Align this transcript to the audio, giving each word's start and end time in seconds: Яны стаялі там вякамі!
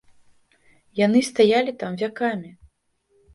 Яны 1.05 1.21
стаялі 1.31 1.75
там 1.85 1.91
вякамі! 2.01 2.51